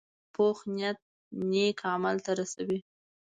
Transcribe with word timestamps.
پوخ 0.33 0.57
نیت 0.75 0.97
نیک 1.51 1.77
عمل 1.93 2.17
ته 2.25 2.31
رسوي 2.39 2.79